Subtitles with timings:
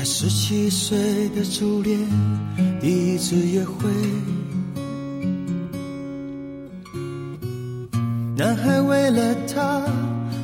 [0.00, 1.98] 在十七岁的初恋
[2.80, 3.90] 第一次约会，
[8.34, 9.82] 男孩为了她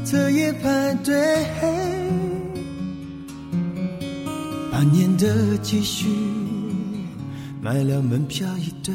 [0.04, 1.46] 彻夜排队，
[4.70, 6.06] 半年的积蓄
[7.62, 8.94] 买了门票一对。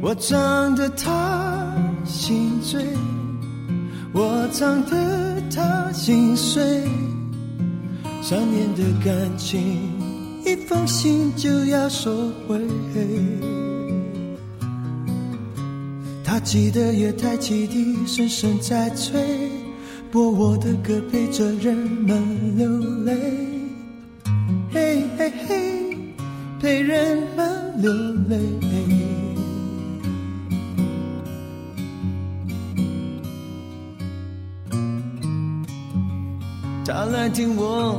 [0.00, 1.72] 我唱得他
[2.04, 2.84] 心醉，
[4.12, 6.82] 我唱得他心碎。
[8.24, 9.60] 三年的感情，
[10.46, 12.56] 一封信就要收回。
[16.24, 19.50] 他记得月台汽笛声声在催，
[20.12, 22.68] 播我的歌陪着人们流
[23.04, 23.12] 泪。
[24.72, 25.98] 嘿嘿嘿，
[26.60, 27.92] 陪人们流
[28.28, 28.38] 泪。
[36.84, 37.98] 他来听我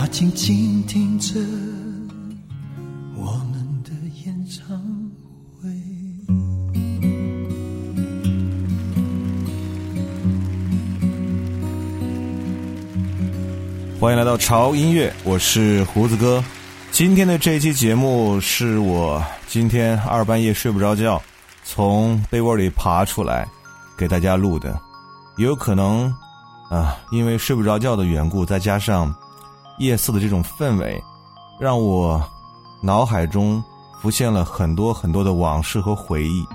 [0.00, 1.38] 他静静听着
[3.14, 3.90] 我们的
[4.24, 4.74] 演唱
[5.60, 5.68] 会。
[14.00, 16.42] 欢迎来到潮音乐，我是胡子哥。
[16.90, 21.20] 今天的这期节目是我今天二半夜睡不着觉，
[21.62, 23.46] 从被窝里爬出来
[23.98, 24.80] 给大家录的。
[25.36, 26.10] 也有可能
[26.70, 29.14] 啊，因为睡不着觉的缘故，再加上
[29.80, 31.02] 夜色的这种氛围，
[31.58, 32.22] 让我
[32.82, 33.62] 脑海中
[34.00, 36.46] 浮现了很多很多的往事和回忆。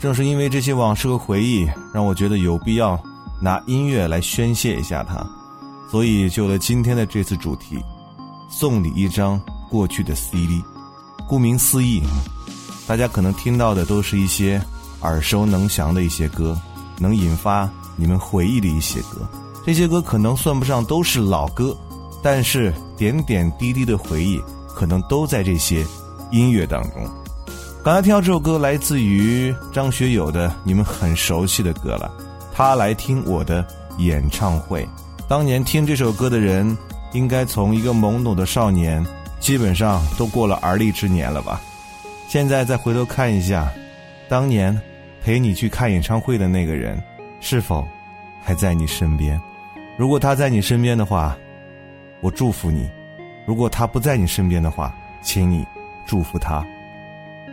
[0.00, 2.98] 正是因为这些往事和回忆，让我觉得有必要
[3.40, 5.26] 拿音乐来宣泄一下它，
[5.90, 7.78] 所以就有了今天的这次主题。
[8.50, 10.64] 送你一张过去的 CD，
[11.28, 12.02] 顾名思义，
[12.86, 14.58] 大家可能听到的都是一些
[15.02, 16.58] 耳熟能详的一些歌，
[16.98, 19.28] 能引发你们回忆的一些歌。
[19.66, 21.76] 这些歌可能算不上都是老歌，
[22.22, 24.40] 但是点点滴滴的回忆
[24.74, 25.84] 可能都在这些
[26.30, 27.08] 音乐当中。
[27.84, 32.10] 刚才听到这首歌来自于张学友的你们很熟悉的歌了，
[32.54, 33.66] 他来听我的
[33.98, 34.88] 演唱会。
[35.28, 36.76] 当年听这首歌的人。
[37.14, 39.02] 应该从一个懵懂的少年，
[39.40, 41.58] 基本上都过了而立之年了吧？
[42.28, 43.72] 现在再回头看一下，
[44.28, 44.78] 当年
[45.24, 47.02] 陪你去看演唱会的那个人，
[47.40, 47.82] 是否
[48.42, 49.40] 还在你身边？
[49.96, 51.34] 如果他在你身边的话，
[52.20, 52.88] 我祝福你；
[53.46, 55.64] 如果他不在你身边的话，请你
[56.06, 56.64] 祝福他。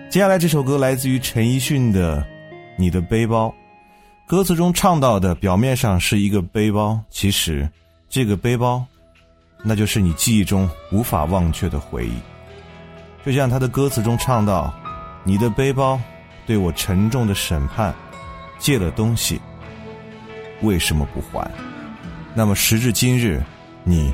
[0.10, 2.22] 接下来这首歌来自于陈奕迅的
[2.78, 3.48] 《你的背包》，
[4.26, 7.70] 歌词中唱到的表面上是一个背包，其实
[8.10, 8.86] 这个背包。
[9.68, 12.14] 那就是你记忆中无法忘却的回忆，
[13.26, 14.72] 就像他的歌词中唱到
[15.26, 16.00] ：“你的背包
[16.46, 17.92] 对我沉重的审判，
[18.60, 19.42] 借了东西
[20.62, 21.50] 为什么不还？”
[22.36, 23.44] 那么时至今日，
[23.84, 24.14] 你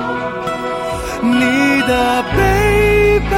[1.41, 3.35] 你的背包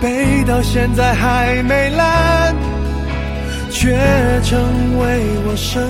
[0.00, 2.56] 背到现在还没烂，
[3.70, 3.94] 却
[4.42, 4.58] 成
[4.98, 5.04] 为
[5.46, 5.82] 我身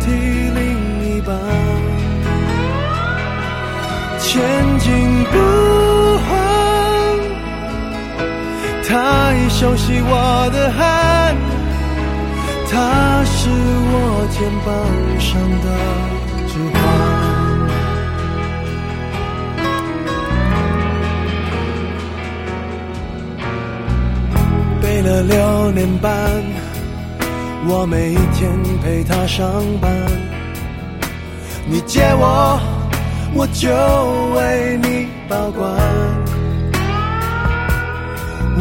[0.00, 0.04] 体
[0.58, 0.64] 另
[1.08, 1.34] 一半。
[4.20, 4.42] 前
[4.78, 4.90] 进
[5.32, 5.34] 不
[6.26, 6.28] 慌，
[8.86, 11.34] 他已熟悉我的汗，
[12.70, 13.94] 他是我
[14.30, 14.68] 肩膀
[15.18, 15.28] 上
[15.64, 15.66] 的
[25.06, 26.12] 了六年半，
[27.68, 28.50] 我每一天
[28.82, 29.88] 陪他上班，
[31.68, 32.58] 你借我。
[33.38, 33.68] 我就
[34.34, 35.70] 为你保管。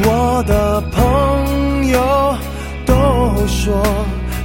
[0.04, 2.36] 我的朋友
[2.86, 3.82] 都说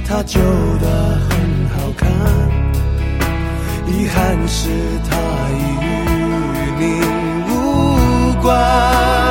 [0.07, 0.39] 他旧
[0.79, 0.87] 的
[1.27, 1.37] 很
[1.69, 2.09] 好看，
[3.87, 4.69] 遗憾是
[5.09, 5.17] 他
[5.59, 5.61] 已
[6.55, 6.83] 与你
[7.51, 7.53] 无
[8.41, 9.30] 关。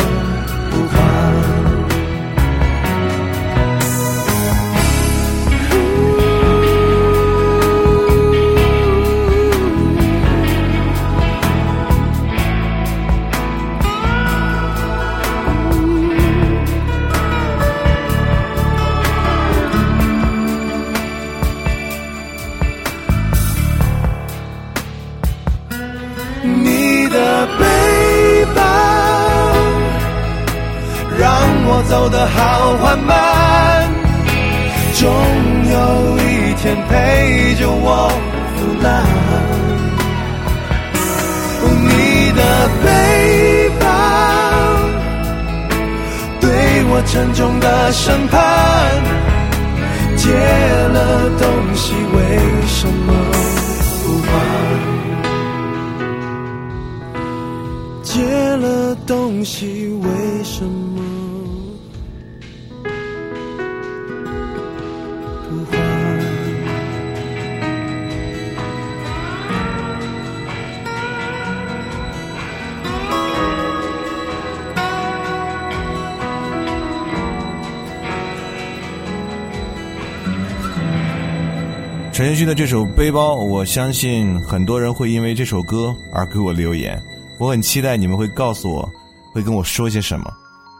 [82.13, 87.01] 陈奕迅的这首背包我相信很多人会因为这首歌而给我留言
[87.39, 88.87] 我很期待你们会告诉我
[89.33, 90.29] 会跟我说些什么。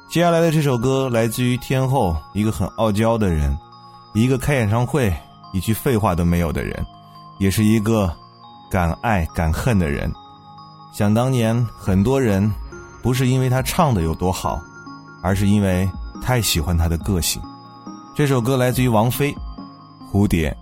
[0.10, 3.58] 接下来的这首歌来自于天后一个很傲娇的人
[4.14, 5.12] 一个开演唱会
[5.54, 6.86] 一句废话都没有的人
[7.40, 8.14] 也是一个
[8.70, 10.12] 敢爱敢恨的人
[10.94, 12.52] 想当年很多人
[13.02, 14.60] 不是因为他唱的有多好
[15.24, 15.90] 而是因为
[16.22, 17.42] 太喜欢他的个性
[18.14, 19.34] 这首歌来自于王菲
[20.12, 20.56] 蝴蝶。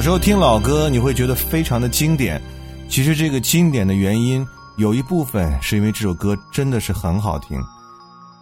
[0.00, 2.40] 有时候听老歌，你会觉得非常的经典。
[2.88, 4.42] 其实这个经典的原因，
[4.78, 7.60] 有一部分是因为这首歌真的是很好听，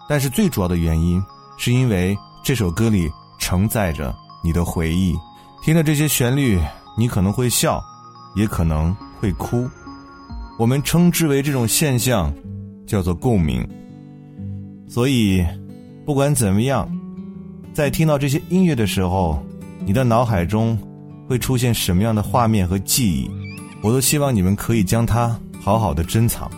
[0.08, 1.20] 但是最主要的原因，
[1.56, 3.10] 是因为这首歌里
[3.40, 5.16] 承载着你的回忆。
[5.60, 6.60] 听着这些旋律，
[6.96, 7.82] 你可能会笑，
[8.36, 9.68] 也可能会哭。
[10.60, 12.32] 我们称之为这种现象，
[12.86, 13.68] 叫做共鸣。
[14.88, 15.44] 所以，
[16.06, 16.88] 不管怎么样，
[17.74, 19.44] 在听到这些音乐的时候，
[19.84, 20.78] 你的脑海中。
[21.28, 23.30] 会出现什么样的画面和记忆，
[23.82, 26.50] 我都希望你们可以将它好好的珍藏。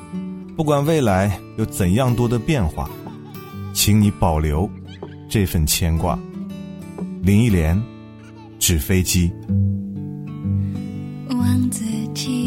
[0.57, 2.89] 不管未来有怎样多的变化，
[3.75, 4.71] 请你保留
[5.29, 6.17] 这份牵挂。
[7.23, 7.77] 林忆莲，
[8.59, 9.31] 《纸飞机》。
[11.35, 11.85] 王子
[12.15, 12.40] 骑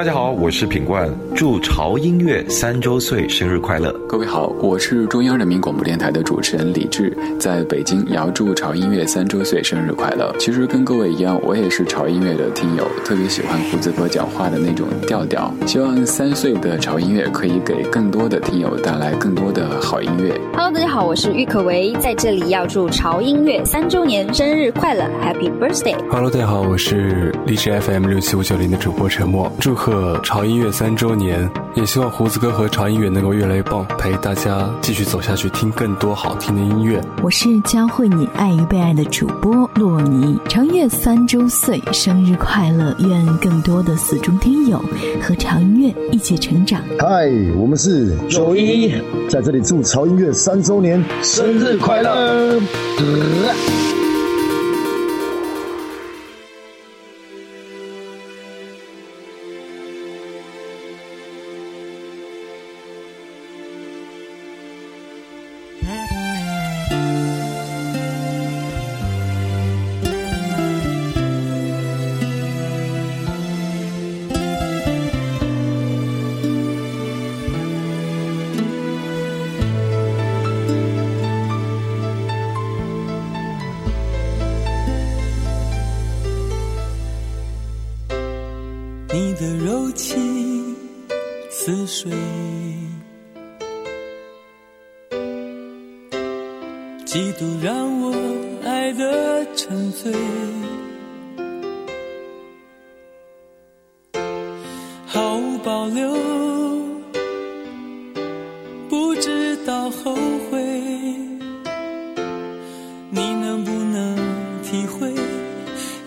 [0.00, 3.92] 大家好，我是品冠，祝潮音乐三周岁生日快乐！
[4.08, 10.32] 各位好，我是中央人民广播电台的主持人李志，在北京也要祝潮音乐三周岁生日快乐。
[10.38, 15.52] 其实跟各位一样，我也是潮音乐的听友，特别喜欢胡子哥讲话的那种调调。
[15.66, 20.32] 希望三岁的潮音乐可以给更多的听友带来更多的好音乐。
[20.52, 37.00] Hello，大家好，我是郁可唯，在这里要祝潮音乐三周年生日快乐，Happy Birthday！Hello，大家好，我是荔枝 FM 六七五九零的主播陈默，祝贺潮音乐三周年，也希望胡子哥和潮音乐能够越来越棒，陪大家继续走下去，听更多好听的音乐。
[37.22, 40.38] 我是教会你爱与被爱的主播洛尼。
[40.48, 42.94] 潮音月三周岁，生日快乐！
[43.00, 44.82] 愿更多的死忠听友
[45.22, 46.80] 和潮音乐一起成长。
[46.98, 48.92] 嗨，我们是九一，
[49.28, 52.60] 在这里祝潮音乐三周年生日快乐！
[52.98, 53.89] 你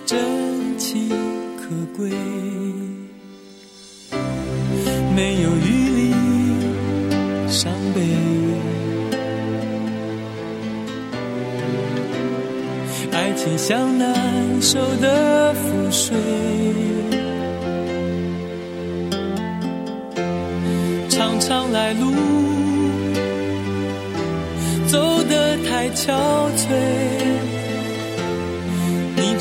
[0.05, 1.09] 真情
[1.57, 1.63] 可
[1.95, 2.09] 贵？
[5.15, 6.13] 没有余力
[7.47, 8.01] 伤悲，
[13.11, 16.17] 爱情像难收的覆水。
[21.09, 22.11] 常常来路
[24.87, 26.11] 走得太憔
[26.57, 26.67] 悴，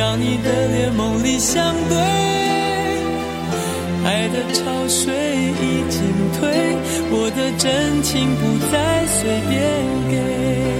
[0.00, 1.98] 让你的脸梦里相对。
[4.02, 6.00] 爱的潮水已经
[6.40, 6.40] 退，
[7.10, 9.18] 我的真情不再随
[9.50, 9.60] 便
[10.08, 10.79] 给。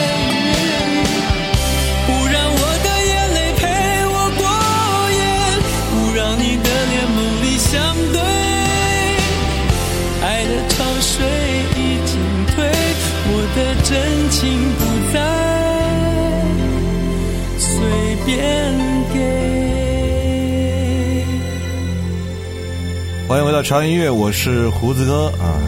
[23.61, 25.61] 到潮音乐，我是胡子哥啊。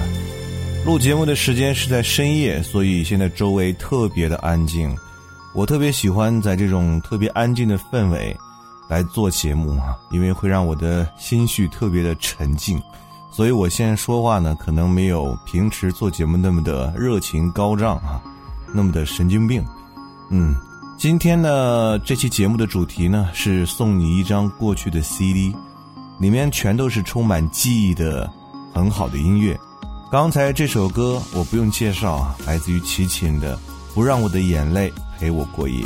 [0.83, 4.91] 录节目的时间是在深夜，所以现在周围特别的安静。
[5.53, 8.35] 我特别喜欢在这种特别安静的氛围
[8.89, 12.81] 来做节目啊，因为会让我的心绪特别的沉静。
[13.31, 18.19] 所以我现在说话呢，可能没有平时做节目那么的热情高涨啊，
[18.73, 19.63] 那么的神经病。
[20.31, 20.55] 嗯，
[20.97, 25.55] 今天呢，这期节目的主题呢是送你一张过去的 CD，
[26.19, 28.31] 里面全都是充满记忆的
[28.73, 29.59] 很好的音乐。
[30.11, 33.55] 刚才这首歌我不用介绍啊，来自于齐秦的
[33.93, 35.83] 《不让我的眼泪陪我过夜》。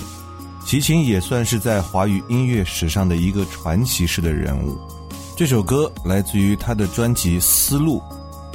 [0.65, 4.77] 齐秦也算是在华语音乐史上的一个传奇式的人物。
[5.35, 7.99] 这首歌来自于他的专辑《丝路》，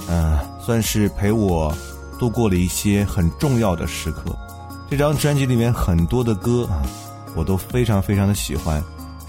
[0.09, 1.75] 嗯、算是陪我
[2.19, 4.37] 度过了一些很重要的时刻。
[4.91, 6.83] 这张专辑里面很多的歌啊，
[7.35, 8.83] 我都非常非常的喜欢。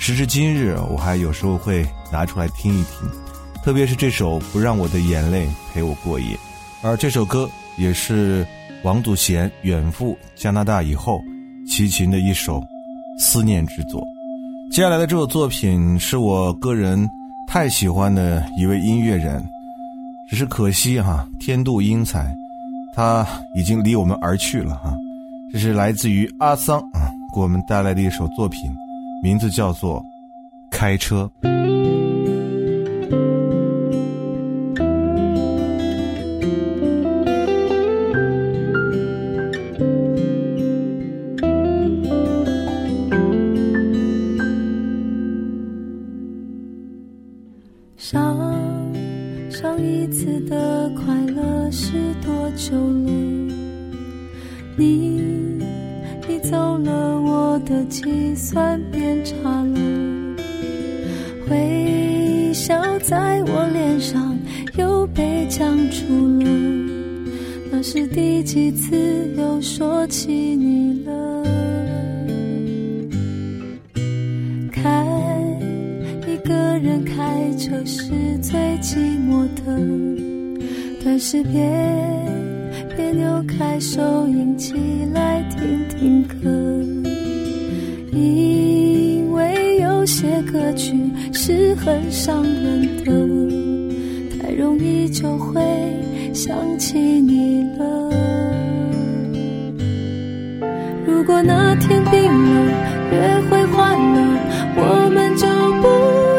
[0.06, 3.10] 时至今日，我还有时候会拿出来听一听，
[3.64, 6.26] 特别是这首《不让我的眼泪陪我过夜》，
[6.82, 8.46] 而这首歌也是
[8.84, 11.22] 王祖贤远赴加拿大以后，
[11.66, 12.62] 齐秦的一首
[13.18, 14.04] 思念之作。
[14.74, 17.10] 接下来的这首作品是我个人
[17.48, 19.42] 太喜欢的一位音乐人，
[20.30, 22.30] 只是可惜哈，天妒英才，
[22.94, 24.94] 他已经离我们而去了哈。
[25.54, 28.70] 这是来自于阿桑啊，给我们带来的一首作品，
[29.24, 30.02] 名字叫做
[30.70, 31.32] 《开车》。
[59.42, 59.80] 哈喽
[61.50, 64.38] 微笑在我脸上
[64.78, 66.50] 又被僵住了
[67.72, 68.96] 那是第几次
[69.38, 71.44] 又说起你了？
[74.72, 75.06] 开
[76.28, 78.10] 一个人开车是
[78.42, 79.64] 最寂寞的
[81.04, 81.52] 但是别
[82.96, 84.74] 别扭开手引起
[85.14, 86.83] 来听听歌。
[91.46, 93.12] 是很伤人的，
[94.40, 95.62] 太容易就会
[96.34, 98.10] 想起你了。
[101.06, 102.72] 如果那天定了，
[103.12, 104.40] 约会换了，
[104.78, 105.46] 我们就
[105.82, 105.90] 不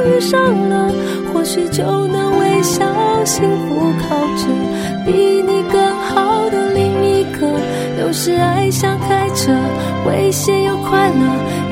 [0.09, 0.41] 遇上
[0.71, 0.91] 了，
[1.35, 2.87] 或许就能微笑，
[3.27, 4.49] 幸福靠着。
[5.05, 5.13] 比
[5.43, 7.47] 你更好的另一个，
[8.01, 9.53] 有时爱像开车，
[10.07, 11.21] 危险又快乐。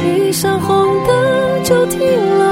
[0.04, 1.98] 遇上红灯就停
[2.38, 2.51] 了，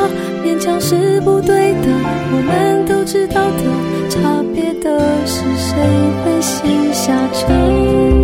[0.60, 1.88] 讲是不对的。
[2.32, 5.74] 我们都知道的，差别的是谁
[6.22, 8.19] 会先下车。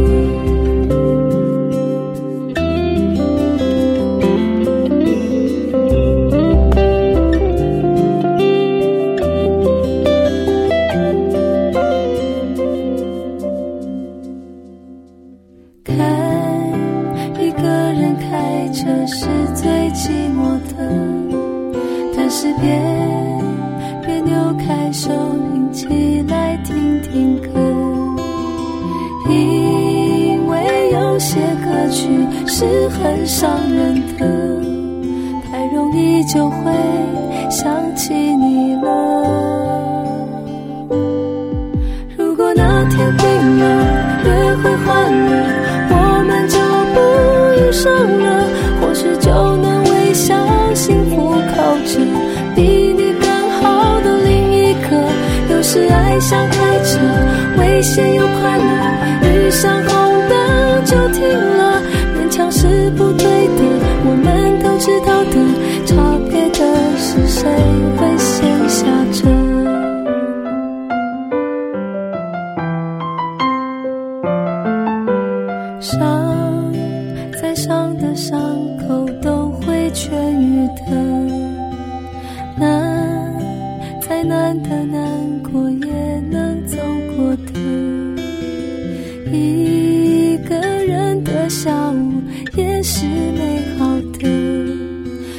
[89.37, 92.22] 一个人的下午
[92.55, 93.85] 也是美好
[94.18, 94.20] 的，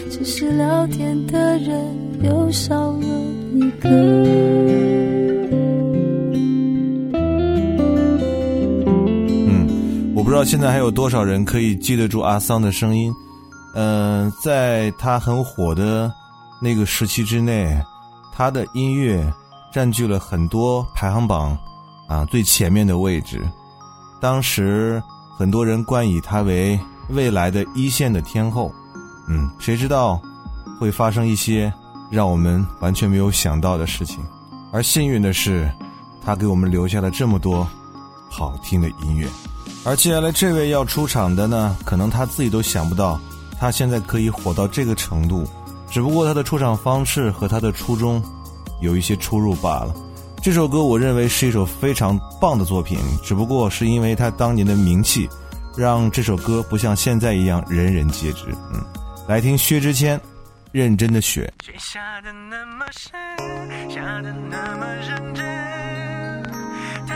[0.09, 1.75] 只是聊天的人
[2.23, 3.07] 又少了
[3.55, 3.89] 一个。
[9.47, 13.11] 嗯，我不知道现在还有多少人可以记得住阿桑的声音？
[13.73, 16.11] 嗯，在他很火的
[16.61, 17.75] 那个时期之内，
[18.33, 19.23] 他的音乐
[19.73, 21.57] 占据了很多排行榜
[22.07, 23.41] 啊最前面的位置。
[24.19, 25.01] 当时
[25.37, 28.71] 很多人冠以他为未来的一线的天后。
[29.29, 30.21] 嗯，谁知道
[30.79, 31.71] 会发生一些
[32.09, 34.23] 让我们完全没有想到的事情？
[34.71, 35.69] 而幸运的是，
[36.23, 37.67] 他给我们留下了这么多
[38.29, 39.27] 好听的音乐。
[39.83, 43.19] 而接下来这位要出场的呢，可能他自己都想不到，
[43.59, 45.45] 他现在可以火到这个程度，
[45.89, 48.21] 只不过他的出场方式和他的初衷
[48.81, 49.93] 有一些出入罢了。
[50.41, 55.27] 这首歌我认为是一首非常棒的作品，只不过是因为他当年的名气，
[55.75, 58.45] 让这首歌不像现在一样人人皆知。
[58.73, 58.81] 嗯，
[59.27, 60.17] 来听薛之谦
[60.71, 61.51] 《认真的雪》。
[61.65, 63.11] 雪下的那么深，
[63.89, 65.45] 下的那么认真。
[67.07, 67.15] 偷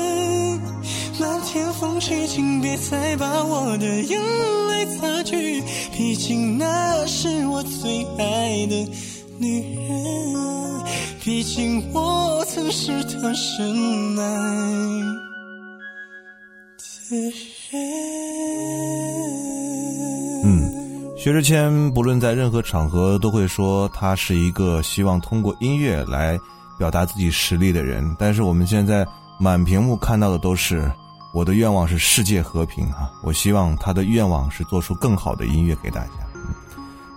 [1.51, 4.17] 天风吹，请别再把我的眼
[4.69, 5.61] 泪擦去，
[5.91, 8.89] 毕竟那是我最爱的
[9.37, 10.33] 女人，
[11.21, 14.23] 毕竟我曾是她深爱
[17.09, 17.15] 的
[17.69, 18.01] 人。
[20.45, 20.71] 嗯，
[21.17, 26.39] 薛之谦不论在任何场合都会说他是一个希望通过音乐来
[26.79, 29.05] 表达自己实力的人，但是我们现在
[29.37, 30.89] 满屏幕看到的都是
[31.33, 33.09] 我的愿望是世界和平啊！
[33.23, 36.11] 我希望他的愿望是做出更好的音乐给大家。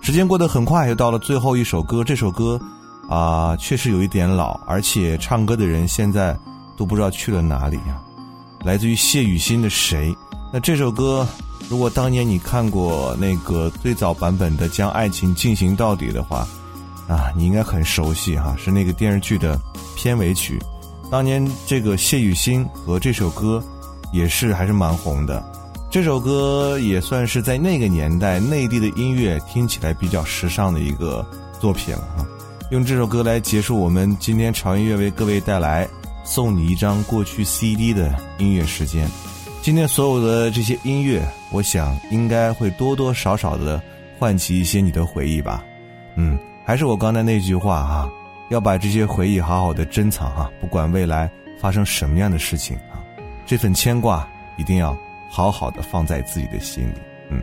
[0.00, 2.60] 时间过得很快，又到了最后一首歌，这首歌
[3.08, 6.36] 啊、确实有一点老，而且唱歌的人现在
[6.76, 8.00] 都不知道去了哪里啊。
[8.60, 10.10] 来自于谢雨欣的《谁》，
[10.52, 11.26] 那这首歌。
[11.70, 16.46] 如果当年你看过那个最早版本的《将爱情进行到底》的话，
[17.08, 19.58] 啊，你应该很熟悉哈，是那个电视剧的
[19.96, 20.62] 片尾曲。
[21.10, 23.64] 当年这个谢雨欣和这首歌
[24.14, 25.42] 也是还是蛮红的。
[25.90, 31.26] 这首歌也算是在那个年代内地的音乐听起来比较时尚的一个
[31.60, 32.24] 作品了哈。
[32.70, 35.86] 用这首歌来结束我们今天潮音乐为各位带来
[36.24, 39.08] 送你一张过去 CD 的音乐时间。
[39.62, 43.82] 今天所有的这些音乐，我想应该会多多少少的
[44.18, 45.64] 唤起一些你的回忆吧。
[46.16, 48.10] 嗯，还是我刚才那句话哈、
[48.50, 52.76] 要把这些回忆好好的珍藏哈、不管未来发生什么样的事情，
[53.47, 54.26] 这份牵挂
[54.57, 54.97] 一定要
[55.30, 56.99] 好好的放在自己的心里。
[57.30, 57.42] 嗯，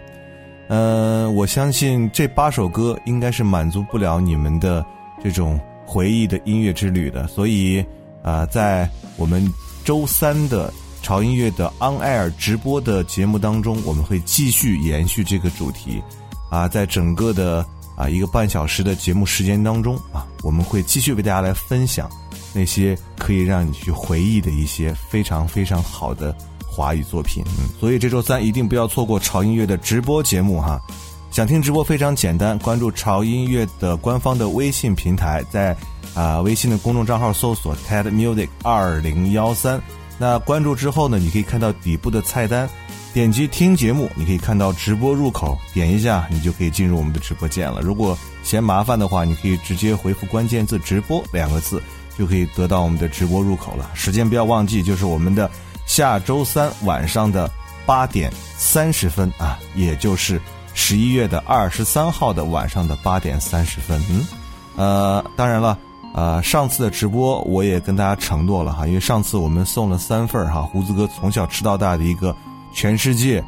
[0.67, 4.85] 呃，我相信这八首歌应该是满足不了你们的
[5.23, 7.85] 这种回忆的音乐之旅的，所以
[8.23, 9.45] 啊，在我们
[9.83, 10.71] 周三的
[11.01, 16.01] 潮音乐的 On Air 直播的节目当中，我们会继续延续这个主题，
[16.49, 17.65] 啊，在整个的
[17.97, 22.09] 啊一个半小时的节目时间当中啊，我们会继续为大家来分享
[22.53, 26.35] 那些可以让你去回忆的一些非常非常好的
[26.65, 27.43] 华语作品。
[27.57, 30.79] 嗯，所以这周三一定不要错过潮音乐的直播节目哈。
[31.31, 35.75] 想听直播非常简单，关注潮音乐的官方的微信平台，在
[36.13, 39.81] 啊微信的公众账号搜索 TED Music 二零幺三。
[40.17, 42.69] 那关注之后呢，你可以看到底部的菜单，
[43.13, 47.79] 点击听节目，你可以看到直播入口，点一下你就可以进入我们的直播间了。
[47.79, 51.81] 如果嫌麻烦的话，你可以直接回复关键字“直播”两个字，
[52.21, 53.89] 就可以得到我们的直播入口了。
[53.95, 55.49] 时间不要忘记，就是我们的
[55.87, 57.49] 下周三晚上的
[57.83, 60.39] 八点三十分啊，也就是。
[60.73, 64.25] 十一月的二十三号的晚上的八点三十分，嗯，
[64.77, 65.77] 呃，当然了，
[66.13, 72.33] 呃，上次的直播我也跟大家承诺了哈，因为上次我们送了三份哈，胡子哥从小吃到大的一个
[72.73, 73.43] 全世界，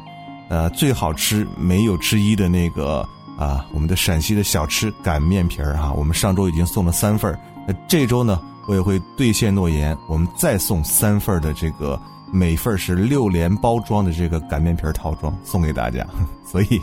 [0.50, 3.08] 呃，最好吃没有之一的那个
[3.38, 12.00] 啊，我们的陕西的小吃擀面皮儿哈，我们上周已经送了三份儿那这周呢，我也会兑现诺言，我们再送三份的这个。
[12.32, 16.04] 每份是六连包装的这个擀面皮儿套装送给大家，
[16.44, 16.82] 所以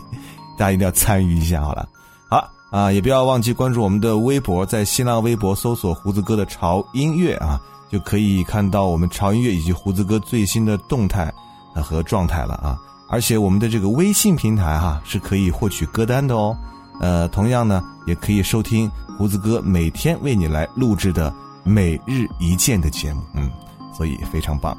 [0.57, 1.89] 大家一定要参与一下好了。
[2.29, 7.59] 好啊，也不要忘记关注我们的微博，在新浪微博搜索“胡子哥的潮音乐”啊，
[7.91, 11.29] 就可以看到我们潮音乐以及胡子哥最新的动态
[11.75, 12.79] 和状态了啊。
[13.11, 16.57] 而且我们的这个微信平台哈是可以获取歌单的哦。
[17.01, 21.33] 呃，同样呢，也可以收听胡子哥每天为你来录制的
[21.63, 23.51] 每日一见的节目，嗯，
[23.93, 24.75] 所以非常棒。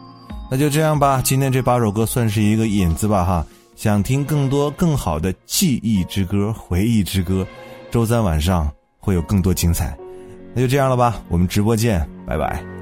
[0.51, 3.47] 那就这样吧，今天这八首歌算是一个引子吧，哈。
[3.75, 7.45] 想听更多更好的记忆之歌、回忆之歌，
[7.91, 9.97] 周三晚上会有更多精彩。
[10.55, 12.82] 那就这样了吧，我们直播见，拜拜。